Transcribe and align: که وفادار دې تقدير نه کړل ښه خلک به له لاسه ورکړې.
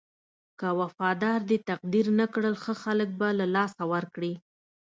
که 0.59 0.67
وفادار 0.79 1.39
دې 1.49 1.57
تقدير 1.69 2.07
نه 2.19 2.25
کړل 2.33 2.55
ښه 2.63 2.73
خلک 2.83 3.09
به 3.19 3.27
له 3.39 3.45
لاسه 3.55 3.83
ورکړې. 3.93 4.33